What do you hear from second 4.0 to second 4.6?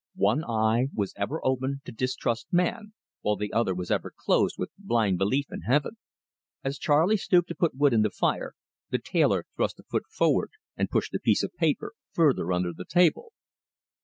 closed